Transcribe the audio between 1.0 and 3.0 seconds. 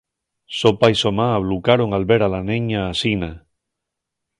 so ma ablucaron al ver a la neña